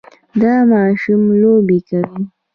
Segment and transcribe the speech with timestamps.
[0.41, 2.21] دا ماشوم لوبې کوي.